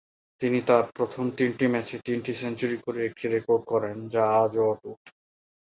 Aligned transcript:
তিনি 0.41 0.59
তাঁর 0.67 0.83
প্রথম 0.97 1.25
তিনটি 1.37 1.65
ম্যাচে 1.67 1.95
তিনটি 2.05 2.31
সেঞ্চুরি 2.33 2.77
করে 2.85 2.99
একটি 3.05 3.25
রেকর্ড 3.27 3.63
করেন, 3.71 3.95
যা 4.13 4.23
আজও 4.41 4.63
অটুট। 4.71 5.01